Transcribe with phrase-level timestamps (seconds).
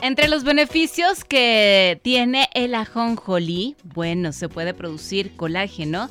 [0.00, 6.08] Entre los beneficios que tiene el ajonjolí, bueno, se puede producir colágeno.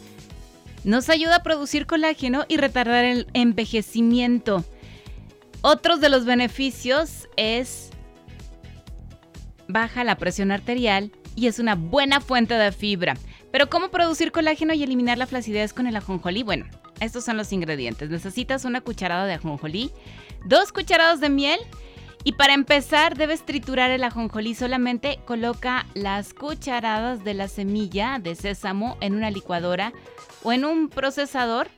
[0.84, 4.66] Nos ayuda a producir colágeno y retardar el envejecimiento.
[5.62, 7.92] Otros de los beneficios es
[9.70, 13.16] baja la presión arterial y es una buena fuente de fibra.
[13.52, 16.44] Pero ¿cómo producir colágeno y eliminar la flacidez con el ajonjolí?
[16.44, 16.66] Bueno,
[17.00, 18.10] estos son los ingredientes.
[18.10, 19.92] Necesitas una cucharada de ajonjolí,
[20.46, 21.60] dos cucharadas de miel
[22.28, 24.54] y para empezar, debes triturar el ajonjolí.
[24.54, 29.94] Solamente coloca las cucharadas de la semilla de sésamo en una licuadora
[30.44, 31.70] o en un procesador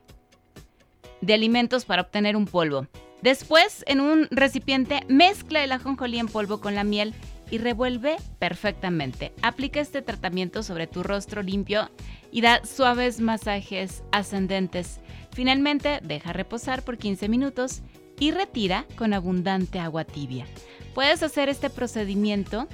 [1.22, 2.88] de alimentos para obtener un polvo.
[3.22, 7.14] Después, en un recipiente, mezcla el ajonjolí en polvo con la miel
[7.52, 9.34] y revuelve perfectamente.
[9.44, 11.92] Aplica este tratamiento sobre tu rostro limpio
[12.32, 15.00] y da suaves masajes ascendentes.
[15.32, 17.84] Finalmente, deja reposar por 15 minutos
[18.20, 20.46] y retira con abundante agua tibia.
[20.94, 22.68] Puedes hacer este procedimiento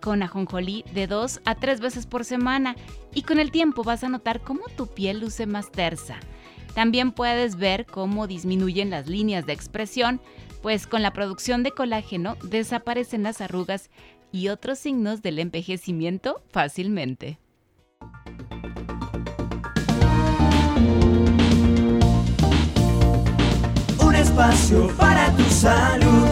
[0.00, 2.74] con ajonjolí de dos a tres veces por semana
[3.14, 6.18] y con el tiempo vas a notar cómo tu piel luce más tersa.
[6.74, 10.20] También puedes ver cómo disminuyen las líneas de expresión,
[10.62, 13.90] pues con la producción de colágeno desaparecen las arrugas
[14.32, 17.38] y otros signos del envejecimiento fácilmente.
[24.96, 26.28] Para tu salud.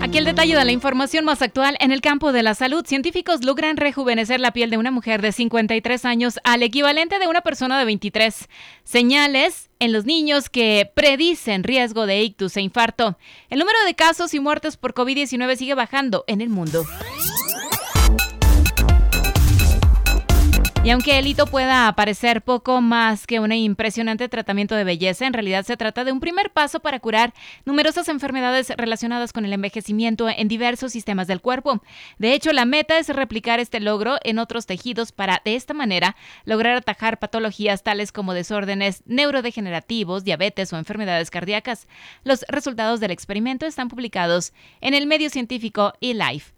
[0.00, 2.86] Aquí el detalle de la información más actual en el campo de la salud.
[2.86, 7.40] Científicos logran rejuvenecer la piel de una mujer de 53 años al equivalente de una
[7.40, 8.48] persona de 23.
[8.84, 13.18] Señales en los niños que predicen riesgo de ictus e infarto.
[13.50, 16.84] El número de casos y muertes por COVID-19 sigue bajando en el mundo.
[20.84, 25.32] Y aunque el hito pueda parecer poco más que un impresionante tratamiento de belleza, en
[25.32, 27.32] realidad se trata de un primer paso para curar
[27.64, 31.82] numerosas enfermedades relacionadas con el envejecimiento en diversos sistemas del cuerpo.
[32.18, 36.16] De hecho, la meta es replicar este logro en otros tejidos para, de esta manera,
[36.44, 41.88] lograr atajar patologías tales como desórdenes neurodegenerativos, diabetes o enfermedades cardíacas.
[42.24, 44.52] Los resultados del experimento están publicados
[44.82, 46.53] en el medio científico eLife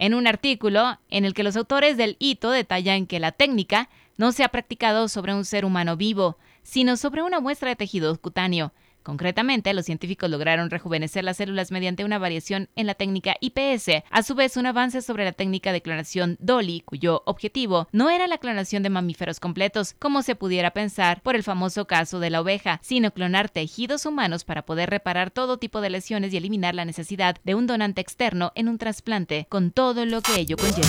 [0.00, 4.32] en un artículo en el que los autores del hito detallan que la técnica no
[4.32, 8.72] se ha practicado sobre un ser humano vivo, sino sobre una muestra de tejido cutáneo.
[9.02, 14.22] Concretamente, los científicos lograron rejuvenecer las células mediante una variación en la técnica IPS, a
[14.22, 18.38] su vez un avance sobre la técnica de clonación Dolly, cuyo objetivo no era la
[18.38, 22.80] clonación de mamíferos completos, como se pudiera pensar por el famoso caso de la oveja,
[22.82, 27.36] sino clonar tejidos humanos para poder reparar todo tipo de lesiones y eliminar la necesidad
[27.44, 30.88] de un donante externo en un trasplante, con todo lo que ello conlleva.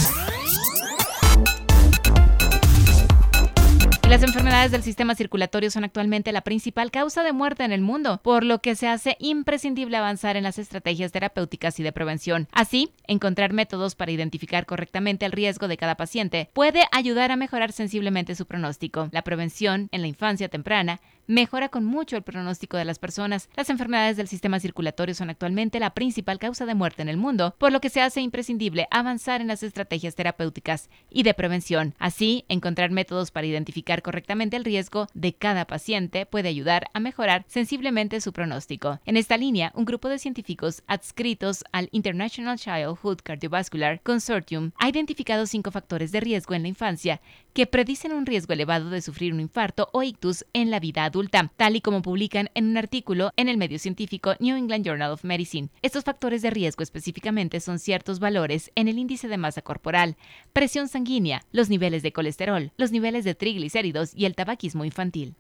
[4.12, 8.20] Las enfermedades del sistema circulatorio son actualmente la principal causa de muerte en el mundo,
[8.22, 12.50] por lo que se hace imprescindible avanzar en las estrategias terapéuticas y de prevención.
[12.52, 17.72] Así, encontrar métodos para identificar correctamente el riesgo de cada paciente puede ayudar a mejorar
[17.72, 19.08] sensiblemente su pronóstico.
[19.14, 23.50] La prevención en la infancia temprana mejora con mucho el pronóstico de las personas.
[23.56, 27.56] Las enfermedades del sistema circulatorio son actualmente la principal causa de muerte en el mundo,
[27.58, 31.96] por lo que se hace imprescindible avanzar en las estrategias terapéuticas y de prevención.
[32.00, 37.46] Así, encontrar métodos para identificar correctamente el riesgo de cada paciente puede ayudar a mejorar
[37.48, 39.00] sensiblemente su pronóstico.
[39.06, 45.46] En esta línea, un grupo de científicos adscritos al International Childhood Cardiovascular Consortium ha identificado
[45.46, 47.22] cinco factores de riesgo en la infancia
[47.54, 51.52] que predicen un riesgo elevado de sufrir un infarto o ictus en la vida adulta,
[51.58, 55.24] tal y como publican en un artículo en el medio científico New England Journal of
[55.24, 55.70] Medicine.
[55.82, 60.16] Estos factores de riesgo específicamente son ciertos valores en el índice de masa corporal,
[60.54, 65.36] presión sanguínea, los niveles de colesterol, los niveles de triglicéridos y el tabaquismo infantil.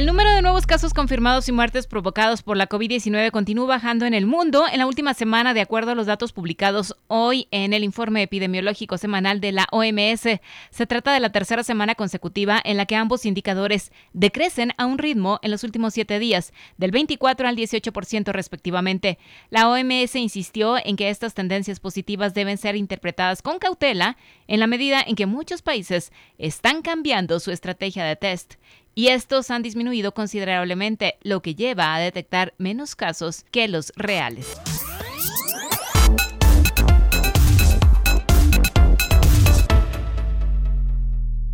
[0.00, 4.14] El número de nuevos casos confirmados y muertes provocados por la COVID-19 continúa bajando en
[4.14, 4.64] el mundo.
[4.72, 8.96] En la última semana, de acuerdo a los datos publicados hoy en el informe epidemiológico
[8.96, 13.26] semanal de la OMS, se trata de la tercera semana consecutiva en la que ambos
[13.26, 19.18] indicadores decrecen a un ritmo en los últimos siete días, del 24 al 18% respectivamente.
[19.50, 24.16] La OMS insistió en que estas tendencias positivas deben ser interpretadas con cautela
[24.48, 28.54] en la medida en que muchos países están cambiando su estrategia de test
[28.94, 34.46] y estos han disminuido considerablemente, lo que lleva a detectar menos casos que los reales.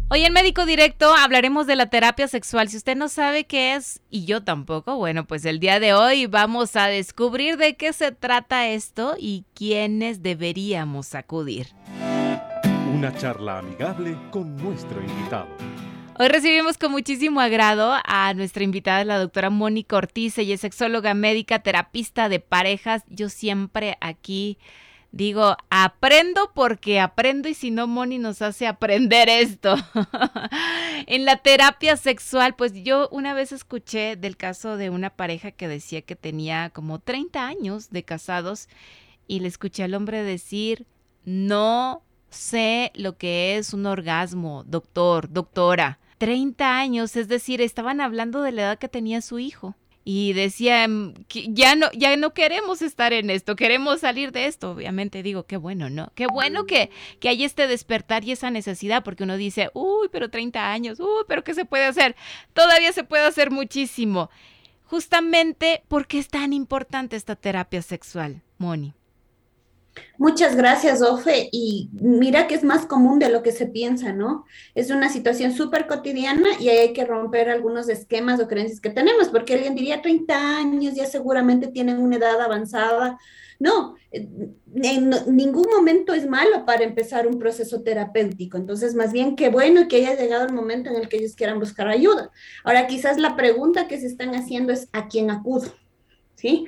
[0.09, 2.69] Hoy en Médico Directo hablaremos de la terapia sexual.
[2.69, 6.27] Si usted no sabe qué es, y yo tampoco, bueno, pues el día de hoy
[6.27, 11.67] vamos a descubrir de qué se trata esto y quiénes deberíamos acudir.
[12.95, 15.49] Una charla amigable con nuestro invitado.
[16.19, 20.39] Hoy recibimos con muchísimo agrado a nuestra invitada, la doctora Mónica Ortiz.
[20.39, 23.05] Ella es sexóloga médica, terapista de parejas.
[23.09, 24.59] Yo siempre aquí
[25.13, 29.75] Digo, aprendo porque aprendo y si no, Moni nos hace aprender esto.
[31.07, 35.69] en la terapia sexual, pues yo una vez escuché del caso de una pareja que
[35.69, 38.69] decía que tenía como 30 años de casados
[39.27, 40.87] y le escuché al hombre decir,
[41.25, 45.99] no sé lo que es un orgasmo, doctor, doctora.
[46.19, 49.77] 30 años, es decir, estaban hablando de la edad que tenía su hijo
[50.09, 50.89] y decía
[51.27, 54.71] que ya no ya no queremos estar en esto, queremos salir de esto.
[54.71, 56.13] Obviamente digo, qué bueno, ¿no?
[56.15, 60.31] Qué bueno que, que hay este despertar y esa necesidad, porque uno dice, uy, pero
[60.31, 62.15] 30 años, uy, pero ¿qué se puede hacer?
[62.53, 64.31] Todavía se puede hacer muchísimo.
[64.85, 68.95] Justamente, ¿por qué es tan importante esta terapia sexual, Moni?
[70.19, 71.49] Muchas gracias, Ofe.
[71.53, 74.45] Y mira que es más común de lo que se piensa, ¿no?
[74.75, 79.29] Es una situación súper cotidiana y hay que romper algunos esquemas o creencias que tenemos,
[79.29, 83.19] porque alguien diría 30 años, ya seguramente tienen una edad avanzada.
[83.59, 88.59] No, en ningún momento es malo para empezar un proceso terapéutico.
[88.59, 91.59] Entonces, más bien qué bueno que haya llegado el momento en el que ellos quieran
[91.59, 92.31] buscar ayuda.
[92.65, 95.73] Ahora, quizás la pregunta que se están haciendo es ¿a quién acudo?
[96.35, 96.67] ¿Sí?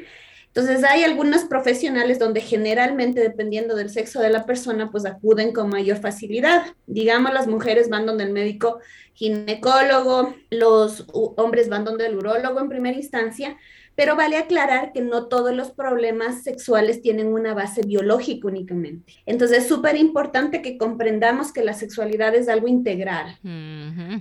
[0.49, 5.69] Entonces hay algunos profesionales donde generalmente, dependiendo del sexo de la persona, pues acuden con
[5.69, 6.67] mayor facilidad.
[6.87, 8.81] Digamos, las mujeres van donde el médico
[9.15, 13.57] ginecólogo, los hombres van donde el urólogo en primera instancia,
[13.99, 19.13] pero vale aclarar que no todos los problemas sexuales tienen una base biológica únicamente.
[19.27, 23.37] Entonces es súper importante que comprendamos que la sexualidad es algo integral.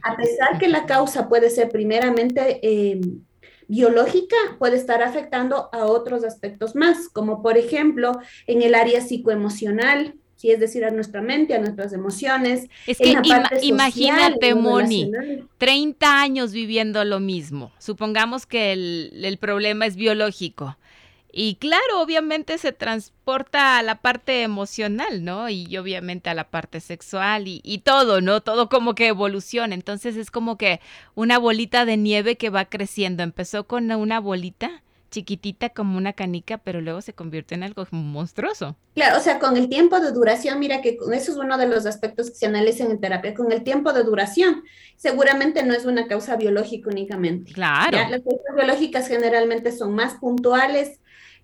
[0.01, 2.99] A pesar que la causa puede ser primeramente eh,
[3.67, 10.15] biológica puede estar afectando a otros aspectos más, como por ejemplo en el área psicoemocional,
[10.35, 10.51] ¿sí?
[10.51, 12.69] es decir, a nuestra mente, a nuestras emociones.
[12.85, 13.15] Es que
[13.61, 15.11] imagínate, Moni,
[15.57, 17.71] 30 años viviendo lo mismo.
[17.79, 20.77] Supongamos que el, el problema es biológico.
[21.39, 25.49] Y claro, obviamente se transporta a la parte emocional, ¿no?
[25.49, 28.41] Y obviamente a la parte sexual y, todo, ¿no?
[28.41, 29.75] Todo como que evoluciona.
[29.75, 30.81] Entonces es como que
[31.13, 33.21] una bolita de nieve que va creciendo.
[33.21, 34.81] Empezó con una bolita
[35.11, 38.75] chiquitita como una canica, pero luego se convierte en algo monstruoso.
[38.95, 41.85] Claro, o sea, con el tiempo de duración, mira que eso es uno de los
[41.85, 44.63] aspectos que se analizan en terapia, con el tiempo de duración,
[44.95, 47.53] seguramente no es una causa biológica únicamente.
[47.53, 47.97] Claro.
[48.09, 50.99] Las causas biológicas generalmente son más puntuales,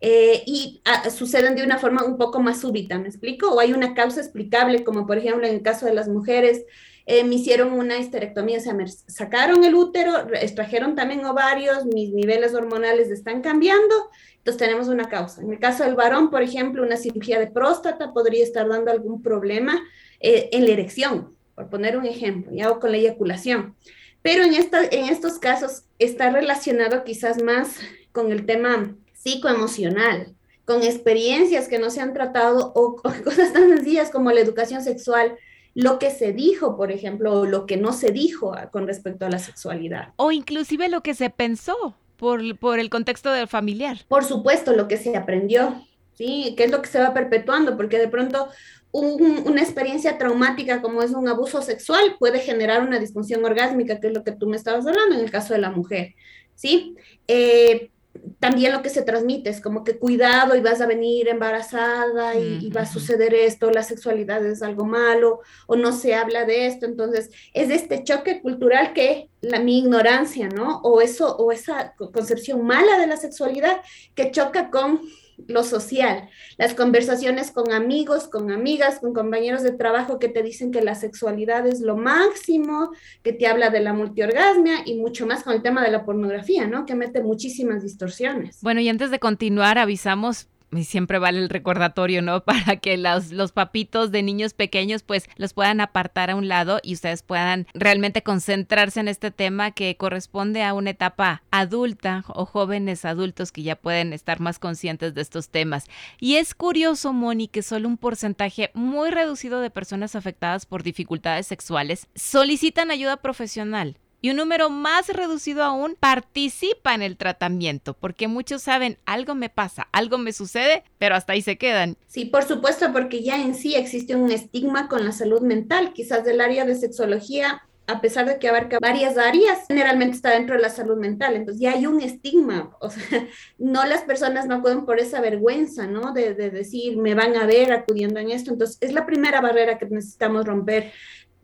[0.06, 3.54] eh, y ah, suceden de una forma un poco más súbita, ¿me explico?
[3.54, 6.66] O hay una causa explicable, como por ejemplo en el caso de las mujeres,
[7.06, 12.12] eh, me hicieron una histerectomía, o sea, me sacaron el útero, extrajeron también ovarios, mis
[12.12, 14.10] niveles hormonales están cambiando,
[14.40, 15.42] entonces tenemos una causa.
[15.42, 19.22] En el caso del varón, por ejemplo, una cirugía de próstata podría estar dando algún
[19.22, 19.82] problema
[20.20, 23.78] eh, en la erección, por poner un ejemplo, ya o con la eyaculación.
[24.22, 27.78] Pero en, estos casos está relacionado quizás más
[28.12, 30.36] con el tema psicoemocional,
[30.66, 35.38] con experiencias que no se han tratado o, cosas tan sencillas como la educación sexual,
[35.76, 39.30] lo que se dijo, por ejemplo, o lo que no se dijo con respecto a
[39.30, 40.14] la sexualidad.
[40.18, 43.98] O inclusive lo que se pensó por, por el contexto del familiar.
[44.08, 45.84] Por supuesto, lo que se aprendió,
[46.14, 46.54] ¿sí?
[46.56, 47.76] ¿Qué es lo que se va perpetuando?
[47.76, 48.50] Porque de pronto
[48.92, 54.14] una experiencia traumática como es un abuso sexual puede generar una disfunción orgásmica, que es
[54.14, 56.14] lo que tú me estabas hablando en el caso de la mujer,
[56.54, 56.96] ¿sí?
[57.28, 57.90] Eh,
[58.40, 62.70] también lo que se transmite es como que cuidado y vas a venir embarazada y,
[62.70, 66.86] va a suceder esto, la sexualidad es algo malo o no se habla de esto.
[66.86, 70.80] Entonces, es este choque cultural que la, mi ignorancia, ¿no?
[70.84, 73.82] O eso, o esa concepción mala de la sexualidad
[74.16, 75.02] que choca con
[75.48, 80.72] lo social, las conversaciones con amigos, con amigas, con compañeros de trabajo que te dicen
[80.72, 82.92] que la sexualidad es lo máximo,
[83.24, 86.68] que te habla de la multiorgasmia y mucho más con el tema de la pornografía,
[86.68, 86.86] ¿no?
[86.86, 88.60] Que mete muchísimas distorsiones.
[88.62, 90.48] Bueno, y antes de continuar, avisamos
[90.82, 92.44] siempre vale el recordatorio, ¿no?
[92.46, 96.80] Para que los, los papitos de niños pequeños pues los puedan apartar a un lado
[96.84, 102.46] y ustedes puedan realmente concentrarse en este tema que corresponde a una etapa adulta o
[102.46, 105.86] jóvenes adultos que ya pueden estar más conscientes de estos temas.
[106.20, 111.48] Y es curioso, Moni, que solo un porcentaje muy reducido de personas afectadas por dificultades
[111.48, 118.30] sexuales solicitan ayuda profesional y un número más reducido aún participa en el tratamiento, porque
[118.30, 121.98] muchos saben, algo me pasa, algo me sucede, pero hasta ahí se quedan.
[122.08, 126.24] Sí, por supuesto, porque ya en sí existe un estigma con la salud mental, quizás
[126.24, 130.62] del área de sexología a pesar de que abarca varias áreas, generalmente está dentro de
[130.62, 131.36] la salud mental.
[131.36, 133.04] Entonces ya hay un estigma, o sea,
[133.58, 136.14] no las personas no acuden por esa vergüenza, ¿no?
[136.14, 138.52] De, de decir, me van a ver acudiendo en esto.
[138.52, 140.94] Entonces es la primera barrera que necesitamos romper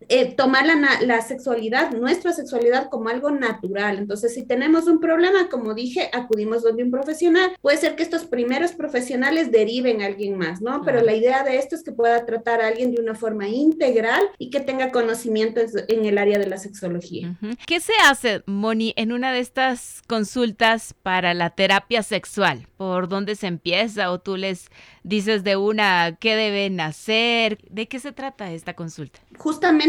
[0.07, 3.97] eh, tomar la, la, sexualidad, nuestra sexualidad como algo natural.
[3.97, 7.51] Entonces, si tenemos un problema, como dije, acudimos donde un profesional.
[7.61, 10.81] Puede ser que estos primeros profesionales deriven a alguien más, ¿no?
[10.85, 14.21] Pero la idea de esto es que pueda tratar a alguien de una forma integral
[14.37, 17.37] y que tenga conocimientos en el área de la sexología.
[17.67, 22.67] ¿Qué se hace, Moni, en una de estas consultas para la terapia sexual?
[22.77, 24.11] ¿Por dónde se empieza?
[24.11, 24.69] ¿O tú les
[25.03, 27.57] dices de una qué deben hacer?
[27.69, 29.19] ¿De qué se trata esta consulta?
[29.37, 29.88] Justamente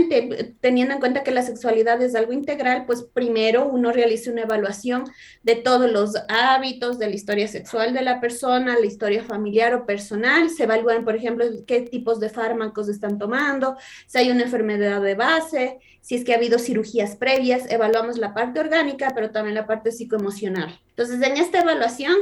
[0.61, 5.05] teniendo en cuenta que la sexualidad es algo integral, pues primero uno realiza una evaluación
[5.43, 9.87] de todos los hábitos, de la historia sexual de la persona, la historia familiar o
[9.87, 10.51] personal.
[10.51, 13.77] Se evalúan, por ejemplo, qué tipos de fármacos están tomando,
[14.07, 17.71] si hay una enfermedad de base, si es que ha habido cirugías previas.
[17.71, 20.81] Evaluamos la parte orgánica, pero también la parte psicoemocional.
[20.91, 22.17] Entonces, en esta evaluación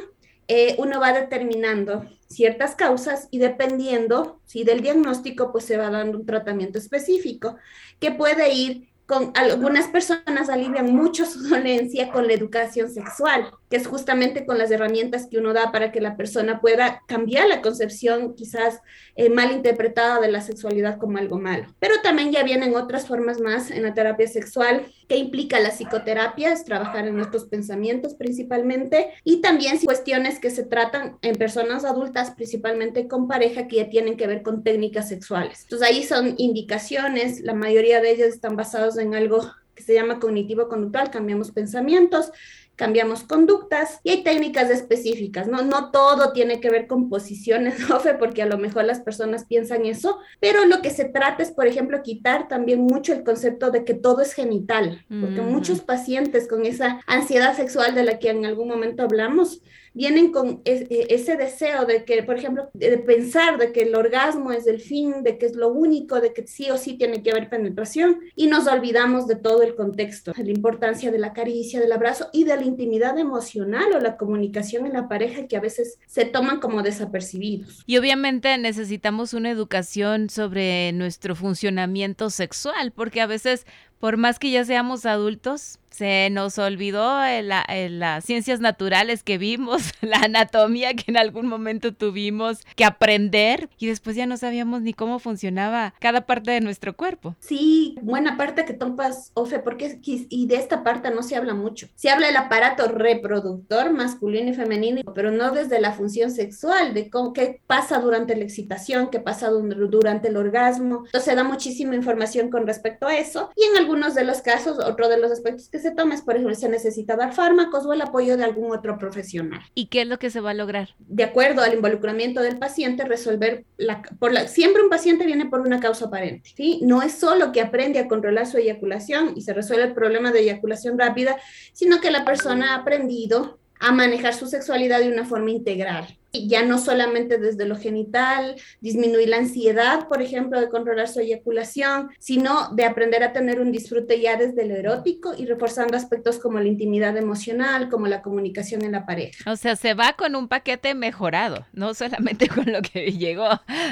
[0.49, 4.65] eh, uno va determinando ciertas causas y dependiendo ¿sí?
[4.65, 7.57] del diagnóstico, pues se va dando un tratamiento específico
[8.01, 13.79] que puede ir con algunas personas alivian mucho su dolencia con la educación sexual, que
[13.79, 17.63] es justamente con las herramientas que uno da para que la persona pueda cambiar la
[17.63, 18.83] concepción quizás
[19.17, 21.75] eh, mal interpretada de la sexualidad como algo malo.
[21.79, 26.53] Pero también ya vienen otras formas más en la terapia sexual que implica la psicoterapia,
[26.53, 32.33] es trabajar en nuestros pensamientos principalmente, y también cuestiones que se tratan en personas adultas,
[32.33, 35.63] principalmente con pareja, que ya tienen que ver con técnicas sexuales.
[35.63, 39.41] Entonces ahí son indicaciones, la mayoría de ellas están basadas en algo
[39.75, 42.33] que se llama cognitivo-conductual, cambiamos pensamientos,
[42.79, 45.63] cambiamos conductas y hay técnicas específicas, ¿no?
[45.63, 47.75] No todo tiene que ver con posiciones,
[48.21, 51.67] porque a lo mejor las personas piensan eso, pero lo que se trata es, por
[51.67, 56.65] ejemplo, quitar también mucho el concepto de que todo es genital, porque muchos pacientes con
[56.65, 59.61] esa ansiedad sexual de la que en algún momento hablamos,
[59.95, 64.53] vienen con e, ese deseo de que, por ejemplo, de pensar de que el orgasmo
[64.53, 67.31] es el fin, de que es lo único, de que sí o sí tiene que
[67.31, 71.81] haber penetración y nos olvidamos de todo el contexto, de la importancia de la caricia,
[71.81, 75.61] del abrazo y de la intimidad emocional o la comunicación en la pareja que a
[75.61, 77.83] veces se toman como desapercibidos.
[77.87, 83.67] Y obviamente necesitamos una educación sobre nuestro funcionamiento sexual, porque a veces,
[83.99, 90.19] por más que ya seamos adultos, se nos olvidó las ciencias naturales que vimos, la
[90.19, 95.19] anatomía que en algún momento tuvimos que aprender y después ya no sabíamos ni cómo
[95.19, 97.37] funcionaba cada parte de nuestro cuerpo.
[97.41, 101.89] Sí, buena parte que topas, Ofe, porque y de esta parte no se habla mucho.
[101.95, 107.11] Se habla del aparato reproductor masculino y femenino, pero no desde la función sexual, de
[107.11, 111.03] cómo, qué pasa durante la excitación, qué pasa durante el orgasmo.
[111.07, 115.09] Entonces da muchísima información con respecto a eso y en algunos de los casos, otro
[115.09, 118.37] de los aspectos que se tomes, por ejemplo, se necesita dar fármacos o el apoyo
[118.37, 119.61] de algún otro profesional.
[119.75, 120.91] ¿Y qué es lo que se va a lograr?
[120.99, 125.61] De acuerdo al involucramiento del paciente, resolver la, por la, siempre un paciente viene por
[125.61, 126.81] una causa aparente, ¿sí?
[126.83, 130.41] No es solo que aprende a controlar su eyaculación y se resuelve el problema de
[130.41, 131.37] eyaculación rápida,
[131.73, 136.63] sino que la persona ha aprendido a manejar su sexualidad de una forma integral ya
[136.65, 142.75] no solamente desde lo genital, disminuir la ansiedad, por ejemplo, de controlar su eyaculación, sino
[142.75, 146.69] de aprender a tener un disfrute ya desde lo erótico y reforzando aspectos como la
[146.69, 149.51] intimidad emocional, como la comunicación en la pareja.
[149.51, 153.49] O sea, se va con un paquete mejorado, no solamente con lo que llegó,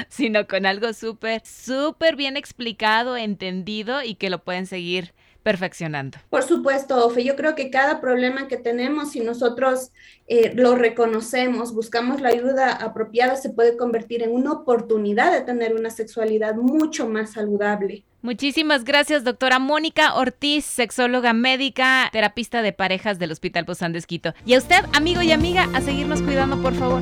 [0.09, 5.13] sino con algo súper, súper bien explicado, entendido y que lo pueden seguir
[5.47, 6.17] perfeccionando.
[6.29, 9.93] Por supuesto, Ofe, yo creo que cada problema que tenemos, si nosotros
[10.27, 15.73] eh, lo reconocemos, buscamos la ayuda apropiada, se puede convertir en una oportunidad de tener
[15.73, 18.03] una sexualidad mucho más saludable.
[18.21, 24.33] Muchísimas gracias, doctora Mónica Ortiz, sexóloga médica, terapista de parejas del Hospital de Esquito.
[24.45, 27.01] Y a usted, amigo y amiga, a seguirnos cuidando, por favor.